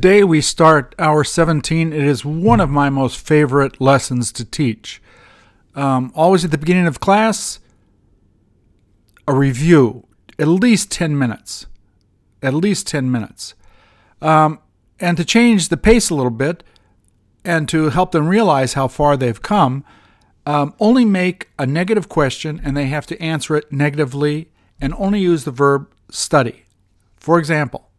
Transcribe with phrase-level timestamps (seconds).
[0.00, 1.92] today we start hour 17.
[1.92, 5.02] It is one of my most favorite lessons to teach.
[5.74, 7.58] Um, always at the beginning of class,
[9.28, 10.06] a review,
[10.38, 11.66] at least 10 minutes.
[12.42, 13.52] At least 10 minutes.
[14.22, 14.60] Um,
[14.98, 16.64] and to change the pace a little bit
[17.44, 19.84] and to help them realize how far they've come,
[20.46, 25.20] um, only make a negative question and they have to answer it negatively and only
[25.20, 26.64] use the verb study.
[27.18, 27.89] For example,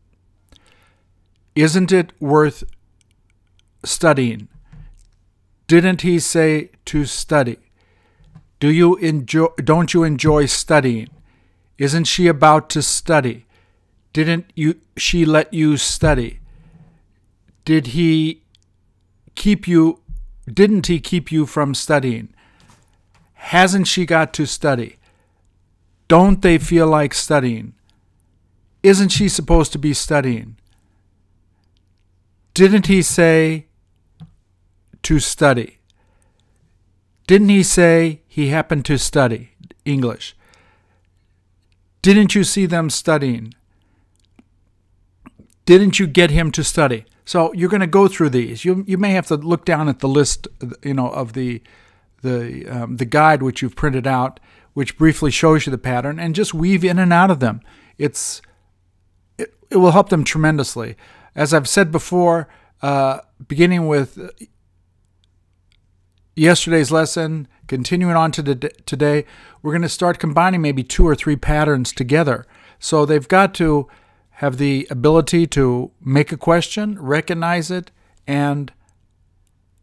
[1.56, 2.64] isn't it worth
[3.84, 4.48] studying?
[5.68, 7.58] Didn't he say to study?
[8.60, 11.10] Do you enjoy don't you enjoy studying?
[11.78, 13.46] Isn't she about to study?
[14.14, 16.40] Didn't you she let you study?
[17.66, 18.44] Did he
[19.36, 20.02] keep you
[20.52, 22.34] didn't he keep you from studying?
[23.34, 24.98] Hasn't she got to study?
[26.08, 27.74] Don't they feel like studying?
[28.84, 30.58] Isn't she supposed to be studying?
[32.54, 33.68] Didn't he say
[35.04, 35.80] to study?
[37.28, 39.52] Didn't he say he happened to study
[39.86, 40.36] English?
[42.02, 43.54] Didn't you see them studying?
[45.66, 47.06] Didn't you get him to study?
[47.24, 48.66] So you're going to go through these.
[48.66, 50.48] You you may have to look down at the list,
[50.84, 51.62] you know, of the
[52.22, 54.40] the um, the guide which you've printed out,
[54.74, 57.62] which briefly shows you the pattern, and just weave in and out of them.
[57.98, 58.42] It's
[59.38, 60.98] it, it will help them tremendously.
[61.36, 62.48] As I've said before,
[62.82, 64.20] uh, beginning with
[66.36, 69.26] yesterday's lesson, continuing on to the, today,
[69.62, 72.46] we're going to start combining maybe two or three patterns together.
[72.80, 73.88] So they've got to
[74.32, 77.92] have the ability to make a question, recognize it,
[78.26, 78.74] and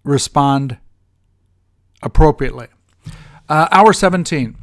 [0.03, 0.79] respond
[2.03, 2.67] appropriately.
[3.49, 4.57] Uh, hour 17.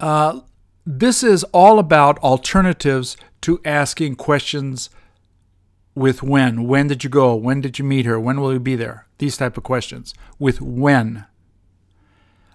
[0.00, 0.40] Uh,
[0.84, 4.90] this is all about alternatives to asking questions
[5.94, 6.66] with when.
[6.66, 7.34] When did you go?
[7.34, 8.18] When did you meet her?
[8.18, 9.06] When will you be there?
[9.18, 11.26] These type of questions with when.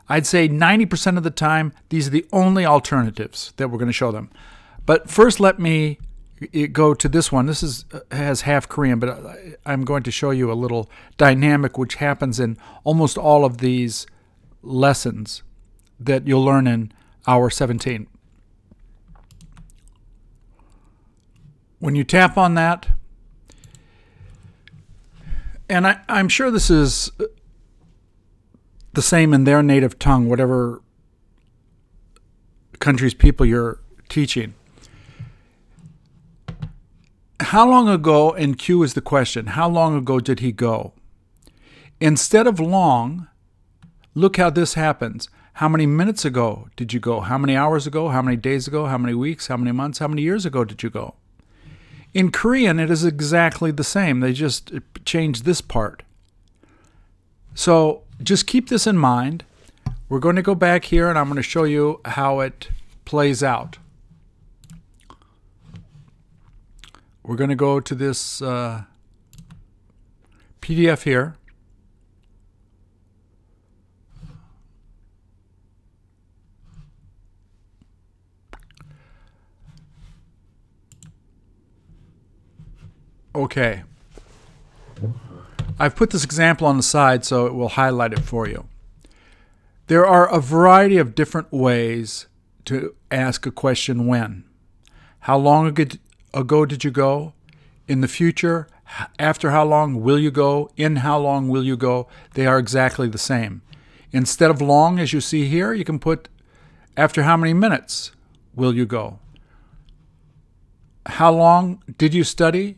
[0.10, 3.94] I'd say 90% of the time, these are the only alternatives that we're going to
[3.94, 4.32] show them.
[4.86, 6.00] But first, let me
[6.54, 7.46] eh, go to this one.
[7.46, 9.36] This is uh, has half Korean, but
[9.66, 14.08] I'm going to show you a little dynamic which happens in almost all of these
[14.64, 15.44] lessons
[16.00, 16.92] that you'll learn in
[17.28, 18.08] hour 17.
[21.78, 22.88] When you tap on that,
[25.70, 27.12] and I, I'm sure this is
[28.94, 30.82] the same in their native tongue, whatever
[32.80, 34.56] country's people you're teaching.
[37.42, 40.94] How long ago, and Q is the question, how long ago did he go?
[42.02, 43.28] Instead of long,
[44.14, 45.30] look how this happens.
[45.54, 47.20] How many minutes ago did you go?
[47.20, 48.10] How many hours ago?
[48.10, 48.86] How many days ago?
[48.86, 49.48] How many weeks?
[49.48, 50.00] How many months?
[50.00, 51.16] How many years ago did you go?
[52.14, 54.20] In Korean, it is exactly the same.
[54.20, 54.72] They just
[55.06, 56.04] changed this part.
[57.54, 59.44] So just keep this in mind.
[60.08, 62.70] We're going to go back here and I'm going to show you how it
[63.06, 63.78] plays out.
[67.22, 68.84] We're going to go to this uh,
[70.62, 71.36] PDF here.
[83.36, 83.84] Okay.
[85.80, 88.68] I've put this example on the side so it will highlight it for you.
[89.88, 92.28] There are a variety of different ways
[92.66, 94.44] to ask a question when.
[95.22, 95.68] How long
[96.34, 97.34] ago did you go?
[97.88, 98.68] In the future?
[99.18, 100.70] After how long will you go?
[100.76, 102.08] In how long will you go?
[102.34, 103.62] They are exactly the same.
[104.12, 106.30] Instead of long, as you see here, you can put
[106.98, 108.12] after how many minutes
[108.56, 109.20] will you go?
[111.06, 112.78] How long did you study?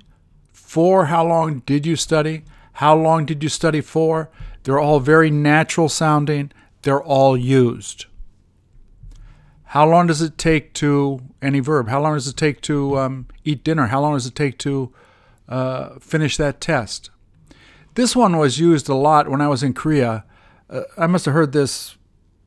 [0.71, 2.45] For how long did you study?
[2.79, 4.29] How long did you study for?
[4.63, 6.53] They're all very natural sounding.
[6.83, 8.05] They're all used.
[9.75, 11.89] How long does it take to any verb?
[11.89, 13.87] How long does it take to um, eat dinner?
[13.87, 14.93] How long does it take to
[15.49, 17.09] uh, finish that test?
[17.96, 20.23] This one was used a lot when I was in Korea.
[20.69, 21.97] Uh, I must have heard this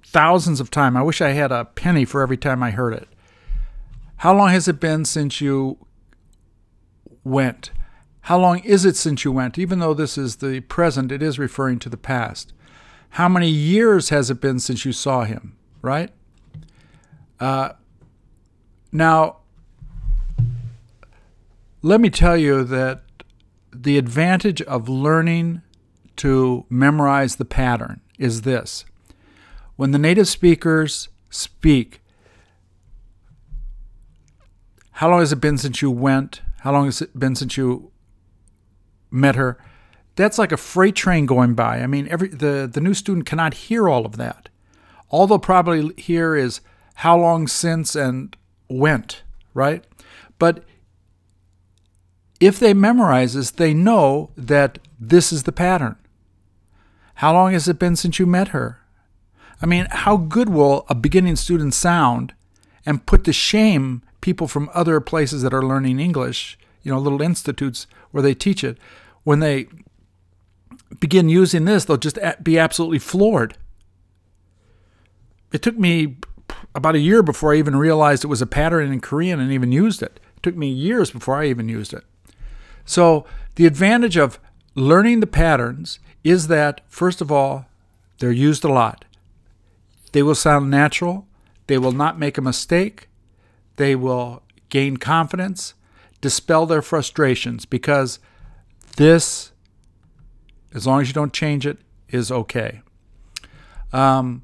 [0.03, 0.97] thousands of times.
[0.97, 3.09] I wish I had a penny for every time I heard it.
[4.17, 5.77] How long has it been since you
[7.23, 7.71] went?
[8.25, 9.59] How long is it since you went?
[9.59, 12.55] Even though this is the present, it is referring to the past.
[13.11, 16.11] How many years has it been since you saw him, right?
[17.39, 17.73] Uh,
[18.91, 19.41] now,
[21.83, 23.03] let me tell you that
[23.75, 25.61] the advantage of learning
[26.17, 28.87] to memorize the pattern is this.
[29.77, 32.01] When the native speakers speak,
[34.93, 36.41] how long has it been since you went?
[36.61, 37.91] How long has it been since you
[39.15, 39.59] met her,
[40.17, 41.79] that's like a freight train going by.
[41.81, 44.49] I mean, every the, the new student cannot hear all of that.
[45.09, 46.61] All they'll probably hear is
[46.97, 48.37] how long since and
[48.69, 49.23] went,
[49.53, 49.85] right?
[50.39, 50.65] But
[52.41, 55.97] if they memorize this, they know that this is the pattern.
[57.17, 58.81] How long has it been since you met her?
[59.63, 62.35] I mean, how good will a beginning student sound
[62.85, 67.23] and put to shame people from other places that are learning English, you know, little
[67.23, 68.79] institutes where they teach it,
[69.25, 69.67] when they
[71.01, 73.57] begin using this, they'll just be absolutely floored.
[75.53, 76.17] It took me
[76.75, 79.73] about a year before I even realized it was a pattern in Korean and even
[79.73, 80.21] used it.
[80.37, 82.05] It took me years before I even used it.
[82.85, 83.25] So,
[83.55, 84.39] the advantage of
[84.75, 87.67] learning the patterns is that, first of all,
[88.19, 89.05] they're used a lot.
[90.13, 91.27] They will sound natural,
[91.67, 93.09] they will not make a mistake,
[93.77, 95.75] they will gain confidence,
[96.21, 98.19] dispel their frustrations, because
[98.97, 99.53] this,
[100.75, 102.83] as long as you don't change it, is okay.
[103.93, 104.43] Um,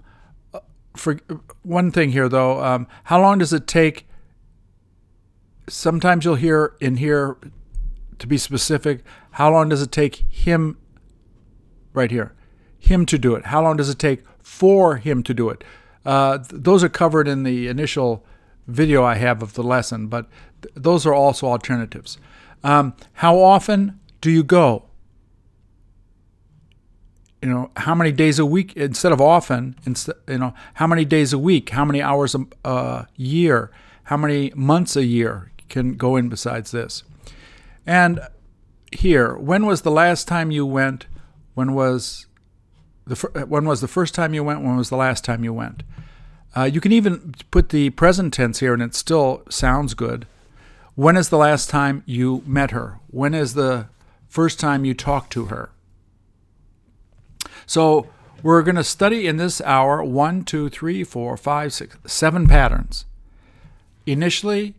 [0.97, 1.19] for
[1.63, 4.07] one thing here, though, um, how long does it take?
[5.69, 7.37] Sometimes you'll hear in here,
[8.19, 9.03] to be specific,
[9.33, 10.79] how long does it take him,
[11.93, 12.35] right here,
[12.79, 13.47] him to do it?
[13.47, 15.63] How long does it take for him to do it?
[16.05, 18.25] Uh, th- those are covered in the initial
[18.67, 20.29] video I have of the lesson, but
[20.63, 22.19] th- those are also alternatives.
[22.65, 24.85] Um, how often do you go?
[27.43, 29.77] You know, how many days a week instead of often?
[29.87, 31.71] Instead, you know, how many days a week?
[31.71, 33.71] How many hours a, a year?
[34.05, 37.03] How many months a year can go in besides this?
[37.87, 38.21] And
[38.93, 41.07] here, when was the last time you went?
[41.55, 42.27] When was
[43.07, 43.17] the
[43.49, 44.63] when was the first time you went?
[44.63, 45.83] When was the last time you went?
[46.55, 50.27] Uh, you can even put the present tense here, and it still sounds good.
[50.95, 52.99] When is the last time you met her?
[53.09, 53.89] When is the
[54.31, 55.71] first time you talk to her?
[57.67, 58.09] So
[58.43, 63.05] we're going to study in this hour one, two, three, four, five, six, seven patterns.
[64.07, 64.75] Initially,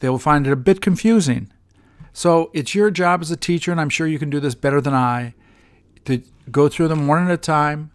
[0.00, 1.52] they will find it a bit confusing.
[2.12, 4.80] So it's your job as a teacher, and I'm sure you can do this better
[4.80, 5.34] than I,
[6.06, 7.92] to go through them one at a time.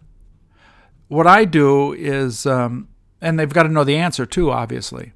[1.08, 2.88] What I do is, um,
[3.20, 5.12] and they've got to know the answer too, obviously.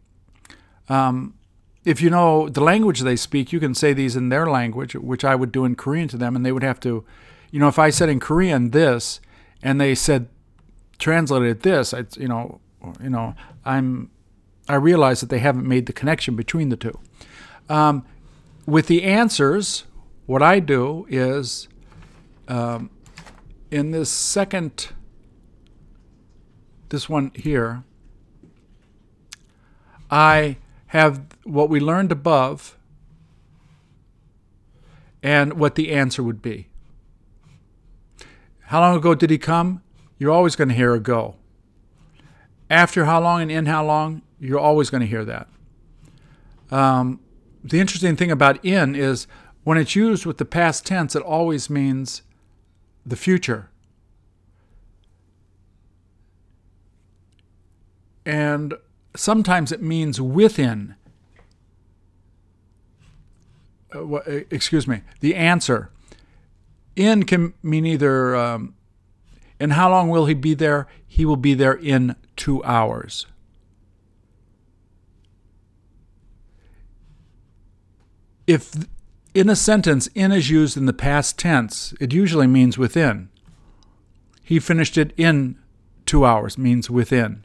[0.89, 1.35] Um,
[1.88, 5.25] if you know the language they speak, you can say these in their language, which
[5.25, 7.02] I would do in Korean to them, and they would have to,
[7.50, 9.20] you know, if I said in Korean this,
[9.62, 10.29] and they said
[10.99, 12.61] translated this, I, you know,
[13.02, 14.11] you know, I'm,
[14.69, 16.99] I realize that they haven't made the connection between the two.
[17.70, 18.05] Um,
[18.67, 19.85] with the answers,
[20.26, 21.69] what I do is,
[22.49, 22.90] um,
[23.70, 24.88] in this second,
[26.90, 27.82] this one here,
[30.11, 30.58] I
[30.88, 32.76] have what we learned above
[35.23, 36.69] and what the answer would be.
[38.61, 39.82] How long ago did he come?
[40.19, 41.37] You're always going to hear a go.
[42.70, 44.23] After how long and in how long?
[44.40, 45.49] You're always going to hear that.
[46.70, 47.20] Um,
[47.64, 49.26] the interesting thing about in is
[49.64, 52.23] when it's used with the past tense, it always means
[53.05, 53.70] the future.
[58.25, 58.75] And
[59.17, 60.95] sometimes it means within.
[63.95, 64.19] Uh,
[64.51, 65.91] excuse me, the answer.
[66.95, 68.75] In can mean either, um,
[69.61, 70.87] and how long will he be there?
[71.07, 73.27] He will be there in two hours.
[78.47, 78.73] If
[79.35, 83.29] in a sentence in is used in the past tense, it usually means within.
[84.43, 85.59] He finished it in
[86.07, 87.45] two hours, means within.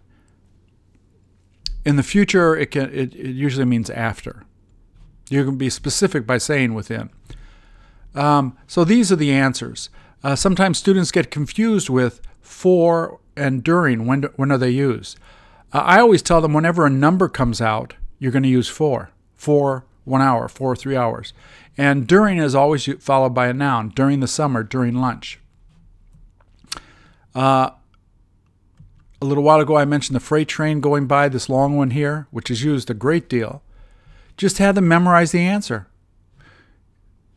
[1.85, 4.43] In the future, it, can, it, it usually means after.
[5.29, 7.09] You can be specific by saying within.
[8.15, 9.89] Um, so these are the answers.
[10.23, 14.05] Uh, sometimes students get confused with for and during.
[14.05, 15.17] When, when are they used?
[15.73, 19.09] Uh, I always tell them whenever a number comes out, you're going to use for.
[19.35, 21.33] For one hour, for three hours.
[21.77, 23.89] And during is always followed by a noun.
[23.89, 25.39] During the summer, during lunch.
[27.33, 27.71] Uh,
[29.23, 32.27] a little while ago, I mentioned the freight train going by, this long one here,
[32.29, 33.63] which is used a great deal.
[34.35, 35.87] Just have them memorize the answer.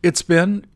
[0.02, 0.66] It's been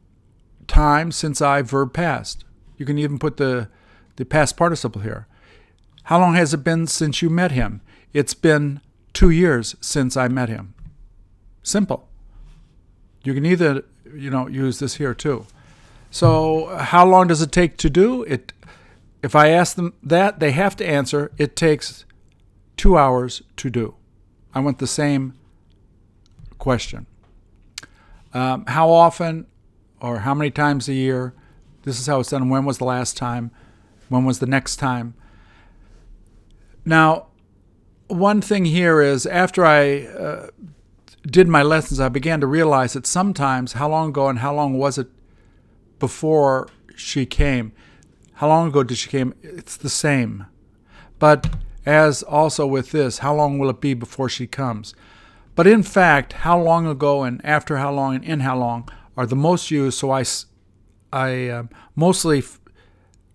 [0.68, 2.44] time since I verb past.
[2.76, 3.68] You can even put the,
[4.16, 5.26] the past participle here.
[6.04, 7.80] How long has it been since you met him?
[8.12, 8.80] It's been
[9.12, 10.74] two years since I met him.
[11.64, 12.08] Simple.
[13.24, 15.46] You can either, you know, use this here too.
[16.12, 18.22] So, how long does it take to do?
[18.24, 18.52] It
[19.22, 22.04] if I ask them that, they have to answer, it takes
[22.76, 23.94] two hours to do.
[24.54, 25.34] I want the same
[26.58, 27.06] question.
[28.32, 29.46] Um, how often
[30.00, 31.34] or how many times a year?
[31.82, 32.48] This is how it's done.
[32.48, 33.50] When was the last time?
[34.08, 35.14] When was the next time?
[36.84, 37.26] Now,
[38.08, 40.48] one thing here is after I uh,
[41.22, 44.78] did my lessons, I began to realize that sometimes how long ago and how long
[44.78, 45.08] was it
[45.98, 47.72] before she came?
[48.40, 49.34] How long ago did she came?
[49.42, 50.46] It's the same.
[51.18, 54.94] But as also with this, how long will it be before she comes?
[55.54, 59.26] But in fact, how long ago and after how long and in how long are
[59.26, 59.98] the most used.
[59.98, 60.24] So I,
[61.12, 62.58] I uh, mostly f-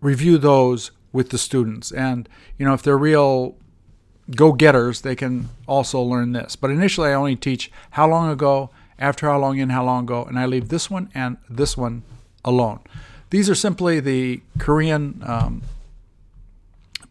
[0.01, 1.91] review those with the students.
[1.91, 3.57] And, you know, if they're real
[4.35, 6.55] go getters, they can also learn this.
[6.55, 10.23] But initially, I only teach how long ago, after how long, in how long ago,
[10.23, 12.01] and I leave this one and this one
[12.43, 12.79] alone.
[13.29, 15.61] These are simply the Korean um,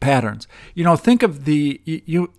[0.00, 0.46] patterns.
[0.74, 2.32] You know, think of the you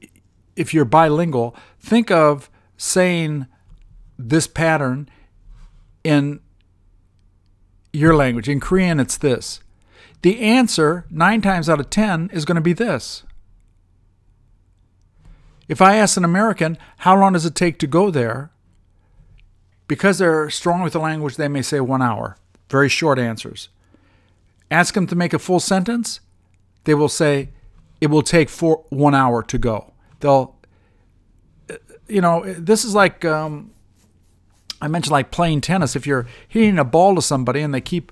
[0.56, 3.48] if you're bilingual, think of saying
[4.18, 5.10] this pattern
[6.04, 6.40] in
[7.92, 8.48] your language.
[8.48, 9.60] In Korean, it's this.
[10.22, 13.24] The answer, nine times out of ten, is going to be this.
[15.68, 18.52] If I ask an American, how long does it take to go there?
[19.88, 22.38] Because they're strong with the language, they may say one hour.
[22.70, 23.70] Very short answers.
[24.72, 26.20] Ask them to make a full sentence,
[26.86, 27.50] they will say
[28.02, 29.94] it will take four, one hour to go.
[30.20, 30.56] They'll,
[32.08, 33.72] you know, this is like um,
[34.82, 35.96] I mentioned, like playing tennis.
[35.96, 38.12] If you're hitting a ball to somebody and they keep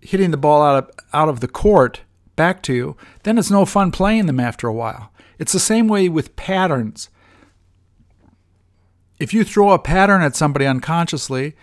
[0.00, 2.02] hitting the ball out of out of the court
[2.36, 5.12] back to you, then it's no fun playing them after a while.
[5.38, 7.08] It's the same way with patterns.
[9.18, 11.56] If you throw a pattern at somebody unconsciously,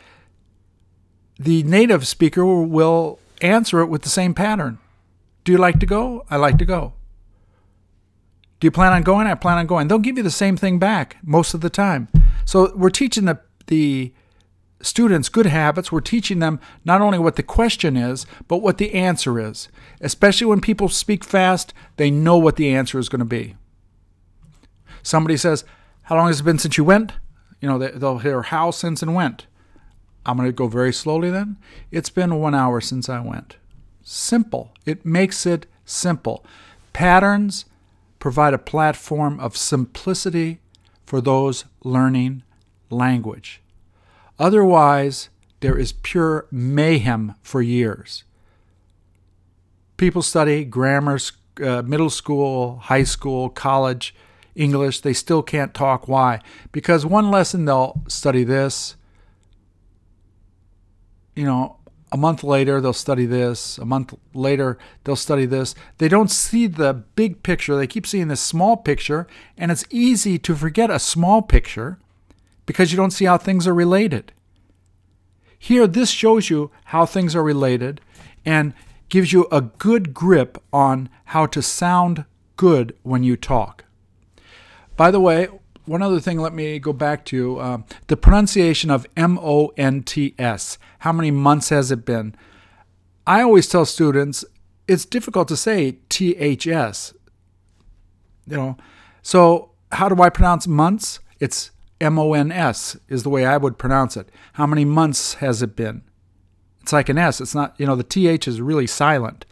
[1.38, 4.80] the native speaker will answer it with the same pattern.
[5.44, 6.26] Do you like to go?
[6.30, 6.94] I like to go.
[8.60, 9.28] Do you plan on going?
[9.28, 9.88] I plan on going.
[9.88, 12.08] They'll give you the same thing back most of the time.
[12.46, 14.14] So we're teaching the the
[14.82, 15.92] students good habits.
[15.92, 19.70] We're teaching them not only what the question is, but what the answer is.
[20.02, 23.56] Especially when people speak fast, they know what the answer is going to be.
[25.02, 25.64] Somebody says,
[26.04, 27.14] How long has it been since you went?
[27.60, 29.48] You know, they'll hear how since and went.
[30.26, 31.58] I'm going to go very slowly then.
[31.92, 33.58] It's been one hour since I went.
[34.04, 34.74] Simple.
[34.86, 36.46] It makes it simple.
[36.94, 37.66] Patterns
[38.20, 40.60] provide a platform of simplicity
[41.06, 42.44] for those learning
[42.90, 43.62] language.
[44.40, 48.24] Otherwise, there is pure mayhem for years.
[49.98, 51.20] People study grammar,
[51.62, 54.16] uh, middle school, high school, college,
[54.56, 55.02] English.
[55.02, 56.08] They still can't talk.
[56.08, 56.42] Why?
[56.72, 58.96] Because one lesson they'll study this.
[61.36, 61.78] You know,
[62.12, 63.78] a month later they'll study this.
[63.78, 65.74] A month later they'll study this.
[65.98, 67.76] They don't see the big picture.
[67.76, 71.98] They keep seeing this small picture, and it's easy to forget a small picture
[72.66, 74.32] because you don't see how things are related.
[75.58, 78.02] Here, this shows you how things are related
[78.46, 78.74] and
[79.10, 82.26] gives you a good grip on how to sound
[82.58, 83.86] good when you talk.
[84.96, 85.48] By the way,
[85.86, 90.04] one other thing, let me go back to uh, the pronunciation of M O N
[90.04, 90.78] T S.
[91.00, 92.36] How many months has it been?
[93.28, 94.46] I always tell students
[94.88, 97.14] it's difficult to say T H S.
[98.48, 98.78] You know,
[99.22, 101.20] so how do I pronounce months?
[101.40, 104.30] It's M O N S is the way I would pronounce it.
[104.54, 106.04] How many months has it been?
[106.82, 107.40] It's like an S.
[107.40, 109.46] It's not, you know, the TH is really silent.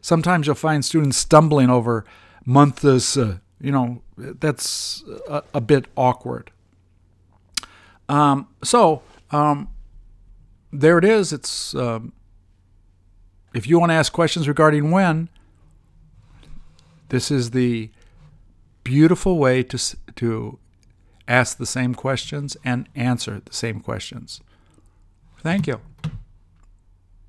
[0.00, 2.04] Sometimes you'll find students stumbling over
[2.44, 6.50] months, uh, you know, that's a, a bit awkward.
[8.08, 9.68] Um, so, um,
[10.72, 11.32] there it is.
[11.32, 12.12] It's, um,
[13.54, 15.28] if you want to ask questions regarding when,
[17.10, 17.90] this is the
[18.82, 20.58] beautiful way to, to
[21.28, 24.40] ask the same questions and answer the same questions.
[25.38, 25.80] Thank you.